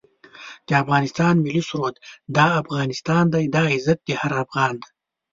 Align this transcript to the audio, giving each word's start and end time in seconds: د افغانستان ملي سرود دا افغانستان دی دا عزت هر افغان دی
د 0.67 0.69
افغانستان 0.83 1.33
ملي 1.45 1.63
سرود 1.69 1.95
دا 2.37 2.47
افغانستان 2.61 3.23
دی 3.33 3.45
دا 3.55 3.63
عزت 3.75 3.99
هر 4.21 4.31
افغان 4.43 4.73
دی 4.81 4.89